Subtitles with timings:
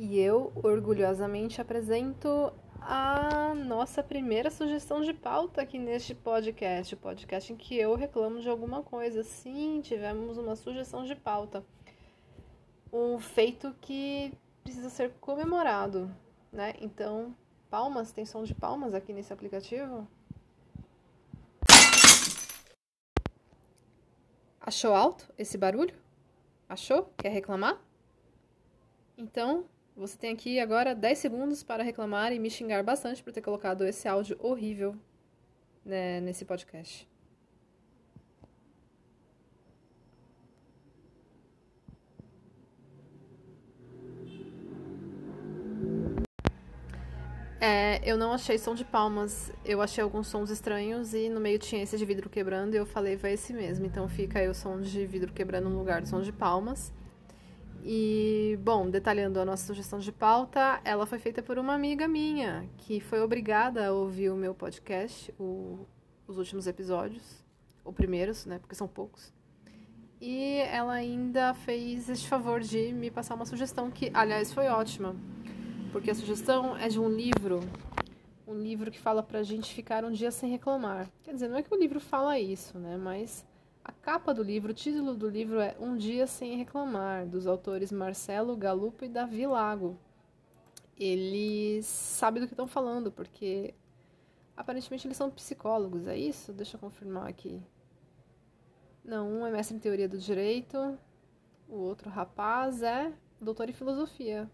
[0.00, 7.52] E eu orgulhosamente apresento a nossa primeira sugestão de pauta aqui neste podcast, o podcast
[7.52, 9.24] em que eu reclamo de alguma coisa.
[9.24, 11.64] Sim, tivemos uma sugestão de pauta.
[12.92, 14.32] Um feito que
[14.62, 16.08] precisa ser comemorado,
[16.52, 16.74] né?
[16.80, 17.34] Então,
[17.68, 20.06] palmas, tem som de palmas aqui nesse aplicativo?
[24.60, 25.96] Achou alto esse barulho?
[26.68, 27.12] Achou?
[27.16, 27.82] Quer reclamar?
[29.16, 29.66] Então,
[29.98, 33.84] você tem aqui agora 10 segundos para reclamar e me xingar bastante por ter colocado
[33.84, 34.94] esse áudio horrível
[35.84, 37.08] né, nesse podcast.
[47.60, 51.58] É, eu não achei som de palmas, eu achei alguns sons estranhos e no meio
[51.58, 53.84] tinha esse de vidro quebrando e eu falei, vai esse mesmo.
[53.84, 56.92] Então fica aí o som de vidro quebrando no lugar do som de palmas.
[57.90, 62.68] E, bom, detalhando a nossa sugestão de pauta, ela foi feita por uma amiga minha,
[62.76, 65.86] que foi obrigada a ouvir o meu podcast, o,
[66.26, 67.42] os últimos episódios,
[67.82, 69.32] ou primeiros, né, porque são poucos.
[70.20, 75.16] E ela ainda fez este favor de me passar uma sugestão que, aliás, foi ótima,
[75.90, 77.60] porque a sugestão é de um livro,
[78.46, 81.08] um livro que fala pra gente ficar um dia sem reclamar.
[81.22, 83.46] Quer dizer, não é que o livro fala isso, né, mas
[83.88, 87.90] a capa do livro, o título do livro é Um Dia Sem Reclamar, dos autores
[87.90, 89.98] Marcelo Galupo e Davi Lago.
[90.94, 93.74] Eles sabem do que estão falando, porque
[94.54, 96.52] aparentemente eles são psicólogos, é isso?
[96.52, 97.62] Deixa eu confirmar aqui.
[99.02, 100.98] Não, um é mestre em teoria do direito,
[101.66, 104.50] o outro rapaz é doutor em filosofia.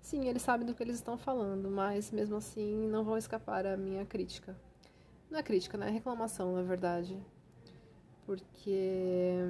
[0.00, 3.76] Sim, eles sabem do que eles estão falando, mas mesmo assim não vão escapar à
[3.76, 4.56] minha crítica.
[5.30, 5.88] Não é crítica, né?
[5.88, 7.22] É reclamação, na verdade
[8.28, 9.40] porque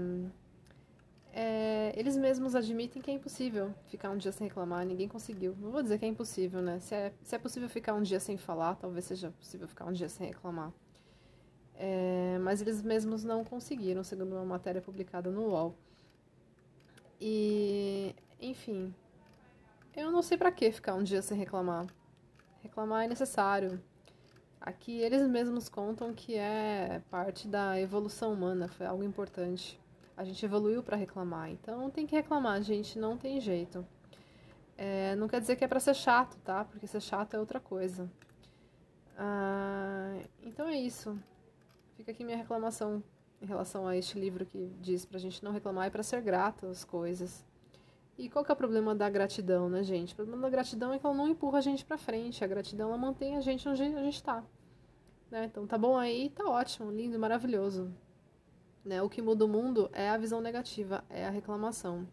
[1.33, 5.57] é, eles mesmos admitem que é impossível ficar um dia sem reclamar, ninguém conseguiu.
[5.59, 6.79] Não vou dizer que é impossível, né?
[6.79, 9.93] Se é, se é possível ficar um dia sem falar, talvez seja possível ficar um
[9.93, 10.73] dia sem reclamar.
[11.75, 15.75] É, mas eles mesmos não conseguiram, segundo uma matéria publicada no UOL.
[17.21, 18.95] E, enfim,
[19.97, 21.89] eu não sei para que ficar um dia sem reclamar.
[22.63, 23.83] Reclamar é necessário.
[24.61, 29.81] Aqui eles mesmos contam que é parte da evolução humana, foi algo importante.
[30.17, 33.87] A gente evoluiu para reclamar, então tem que reclamar, gente, não tem jeito.
[34.77, 36.65] É, não quer dizer que é para ser chato, tá?
[36.65, 38.11] Porque ser chato é outra coisa.
[39.17, 41.19] Ah, então é isso.
[41.97, 43.03] Fica aqui minha reclamação
[43.41, 46.67] em relação a este livro que diz pra gente não reclamar e para ser grato
[46.67, 47.45] às coisas.
[48.19, 50.13] E qual que é o problema da gratidão, né, gente?
[50.13, 52.43] O problema da gratidão é que ela não empurra a gente para frente.
[52.43, 54.45] A gratidão ela mantém a gente onde a gente tá.
[55.31, 55.45] Né?
[55.45, 57.95] Então tá bom aí, tá ótimo, lindo, maravilhoso.
[58.85, 59.01] Né?
[59.01, 62.09] O que muda o mundo é a visão negativa, é a reclamação.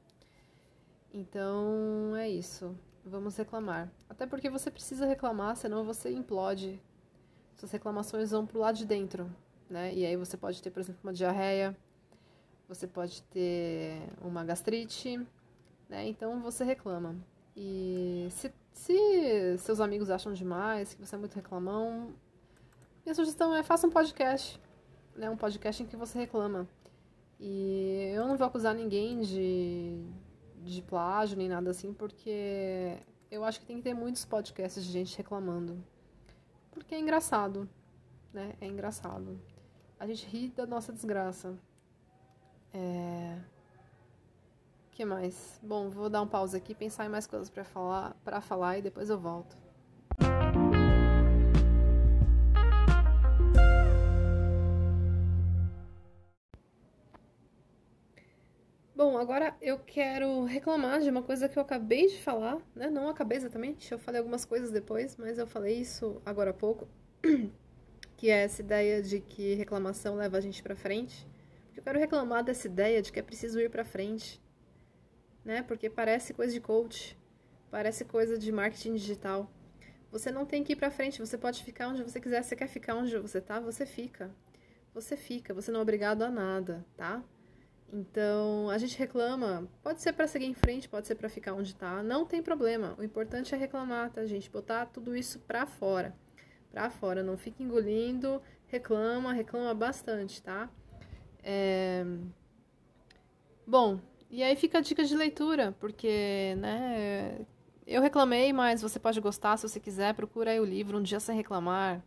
[1.12, 2.78] Então é isso.
[3.04, 3.92] Vamos reclamar.
[4.08, 6.80] Até porque você precisa reclamar, senão você implode.
[7.56, 9.34] Suas reclamações vão pro lado de dentro,
[9.68, 9.92] né?
[9.94, 11.76] E aí você pode ter, por exemplo, uma diarreia,
[12.68, 15.26] você pode ter uma gastrite,
[15.90, 16.07] né?
[16.07, 17.16] Então você reclama.
[17.56, 22.13] E se, se seus amigos acham demais, que você é muito reclamão,
[23.06, 24.59] minha sugestão é faça um podcast.
[25.16, 25.29] Né?
[25.29, 26.68] Um podcast em que você reclama.
[27.40, 30.06] E eu não vou acusar ninguém de,
[30.63, 32.97] de plágio nem nada assim, porque
[33.29, 35.84] eu acho que tem que ter muitos podcasts de gente reclamando.
[36.72, 37.69] Porque é engraçado,
[38.34, 38.56] né?
[38.59, 39.40] É engraçado.
[40.00, 41.57] A gente ri da nossa desgraça.
[42.74, 43.38] É
[44.95, 45.59] que mais?
[45.61, 48.81] Bom, vou dar um pause aqui, pensar em mais coisas para falar, para falar e
[48.81, 49.57] depois eu volto.
[58.95, 62.89] Bom, agora eu quero reclamar de uma coisa que eu acabei de falar, né?
[62.89, 66.88] Não acabei exatamente, eu falei algumas coisas depois, mas eu falei isso agora há pouco,
[68.16, 71.27] que é essa ideia de que reclamação leva a gente para frente.
[71.75, 74.41] Eu quero reclamar dessa ideia de que é preciso ir para frente
[75.45, 75.61] né?
[75.61, 77.17] Porque parece coisa de coach,
[77.69, 79.50] parece coisa de marketing digital.
[80.12, 82.42] Você não tem que ir para frente, você pode ficar onde você quiser.
[82.42, 84.33] Você quer ficar onde você tá, você fica.
[84.94, 87.24] Você fica, você não é obrigado a nada, tá?
[87.92, 91.75] Então, a gente reclama, pode ser para seguir em frente, pode ser para ficar onde
[91.75, 92.95] tá, não tem problema.
[92.98, 94.50] O importante é reclamar, tá, gente?
[94.50, 96.15] Botar tudo isso para fora.
[96.71, 100.69] Para fora, não fique engolindo, reclama, reclama bastante, tá?
[101.44, 102.06] É...
[103.68, 104.00] Bom,
[104.36, 107.46] e aí fica a dica de leitura, porque, né,
[107.88, 110.14] eu reclamei, mas você pode gostar se você quiser.
[110.14, 112.04] Procura aí o livro Um Dia Sem Reclamar,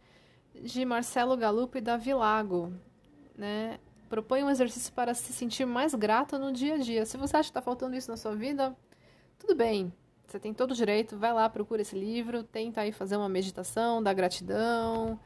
[0.55, 2.71] de Marcelo Galupo e Davi Lago,
[3.35, 3.79] né?
[4.11, 7.07] Propõe um exercício para se sentir mais grato no dia a dia.
[7.07, 8.77] Se você acha que está faltando isso na sua vida,
[9.39, 9.91] tudo bem.
[10.27, 14.03] Você tem todo o direito, vai lá, procura esse livro, tenta aí fazer uma meditação
[14.03, 15.19] da gratidão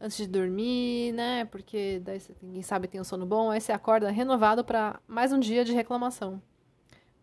[0.00, 1.44] antes de dormir, né?
[1.46, 5.38] Porque daí você, sabe tem um sono bom, aí você acorda renovado para mais um
[5.38, 6.40] dia de reclamação.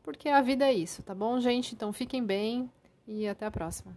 [0.02, 1.74] Porque a vida é isso, tá bom, gente?
[1.74, 2.70] Então fiquem bem
[3.08, 3.96] e até a próxima.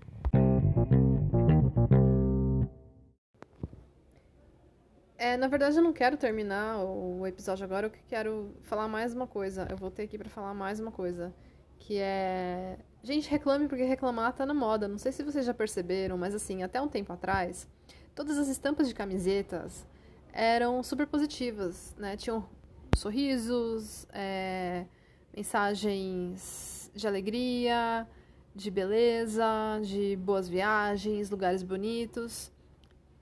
[5.19, 9.27] É, na verdade eu não quero terminar o episódio agora, eu quero falar mais uma
[9.27, 9.67] coisa.
[9.71, 11.35] Eu voltei aqui para falar mais uma coisa,
[11.79, 14.89] que é Gente, reclame porque reclamar tá na moda.
[14.89, 17.69] Não sei se vocês já perceberam, mas assim, até um tempo atrás,
[18.17, 19.87] todas as estampas de camisetas
[20.33, 22.17] eram super positivas, né?
[22.17, 22.49] Tinham
[22.97, 24.87] sorrisos, é,
[25.37, 28.09] mensagens de alegria,
[28.55, 29.45] de beleza,
[29.83, 32.51] de boas viagens, lugares bonitos.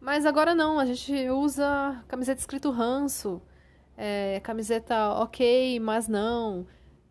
[0.01, 3.43] Mas agora não, a gente usa camiseta escrito ranço,
[3.97, 6.67] é, camiseta ok, mas não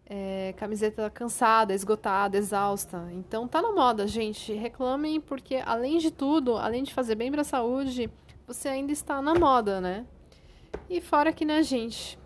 [0.06, 3.10] é, camiseta cansada, esgotada, exausta.
[3.12, 4.54] Então tá na moda, gente.
[4.54, 8.10] Reclamem porque além de tudo, além de fazer bem para a saúde,
[8.46, 10.06] você ainda está na moda, né?
[10.90, 12.20] E fora que, né, gente,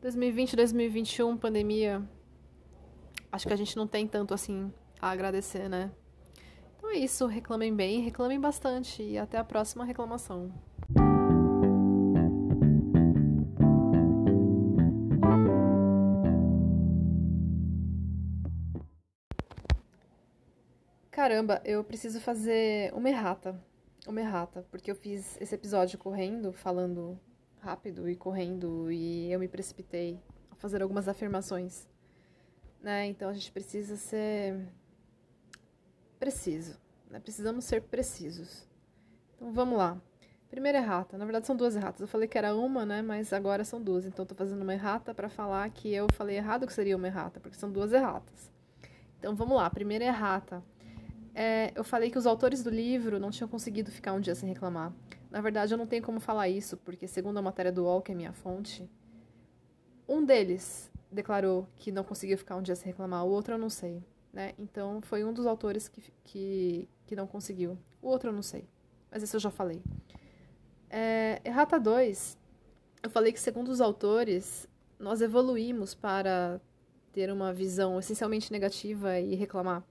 [0.00, 2.02] 2020, 2021, pandemia,
[3.30, 5.90] acho que a gente não tem tanto assim a agradecer, né?
[6.76, 10.52] Então é isso, reclamem bem, reclamem bastante e até a próxima reclamação.
[21.16, 23.58] Caramba, eu preciso fazer uma errata.
[24.06, 27.18] Uma errata, porque eu fiz esse episódio correndo, falando
[27.58, 30.20] rápido e correndo, e eu me precipitei
[30.50, 31.88] a fazer algumas afirmações.
[32.82, 33.06] Né?
[33.06, 34.68] Então a gente precisa ser
[36.18, 36.78] preciso.
[37.10, 37.18] Né?
[37.18, 38.68] Precisamos ser precisos.
[39.36, 39.98] Então vamos lá.
[40.50, 41.16] Primeira errata.
[41.16, 42.02] Na verdade são duas erratas.
[42.02, 43.00] Eu falei que era uma, né?
[43.00, 44.04] Mas agora são duas.
[44.04, 47.06] Então eu tô fazendo uma errata para falar que eu falei errado que seria uma
[47.06, 48.52] errata, porque são duas erratas.
[49.18, 49.70] Então vamos lá.
[49.70, 50.62] Primeira errata.
[51.38, 54.48] É, eu falei que os autores do livro não tinham conseguido ficar um dia sem
[54.48, 54.90] reclamar.
[55.30, 58.10] Na verdade, eu não tenho como falar isso, porque, segundo a matéria do UOL, que
[58.10, 58.88] é minha fonte,
[60.08, 63.68] um deles declarou que não conseguiu ficar um dia sem reclamar, o outro eu não
[63.68, 64.02] sei.
[64.32, 64.54] Né?
[64.58, 67.76] Então, foi um dos autores que, que, que não conseguiu.
[68.00, 68.66] O outro eu não sei.
[69.10, 69.82] Mas isso eu já falei.
[70.88, 72.38] É, errata 2,
[73.02, 74.66] eu falei que, segundo os autores,
[74.98, 76.58] nós evoluímos para
[77.12, 79.84] ter uma visão essencialmente negativa e reclamar.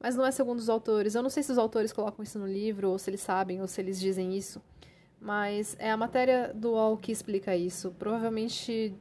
[0.00, 1.14] Mas não é segundo os autores.
[1.14, 3.68] Eu não sei se os autores colocam isso no livro, ou se eles sabem, ou
[3.68, 4.60] se eles dizem isso.
[5.20, 7.90] Mas é a matéria do UOL que explica isso.
[7.98, 8.94] Provavelmente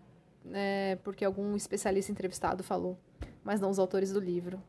[0.52, 2.98] é porque algum especialista entrevistado falou,
[3.44, 4.62] mas não os autores do livro.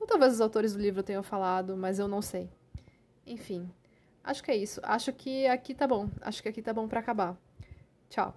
[0.00, 2.48] Ou talvez os autores do livro tenham falado, mas eu não sei.
[3.26, 3.68] Enfim,
[4.22, 4.80] acho que é isso.
[4.82, 6.08] Acho que aqui tá bom.
[6.20, 7.36] Acho que aqui tá bom para acabar.
[8.08, 8.34] Tchau.